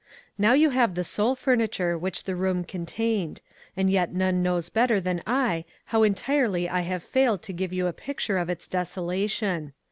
[0.35, 3.39] Now you have the sole furniture which the room contained,
[3.77, 7.85] and yet none knows better than I how entirely I have failed to give you
[7.85, 9.73] a picture of its desola tion.